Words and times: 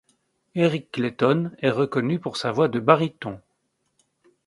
Eric 0.55 0.89
Clayton 0.93 1.51
est 1.59 1.69
reconnu 1.69 2.17
pour 2.19 2.35
sa 2.35 2.51
voix 2.51 2.67
de 2.67 2.79
baryton. 2.79 3.39